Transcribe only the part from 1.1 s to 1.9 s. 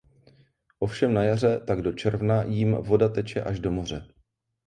na jaře tak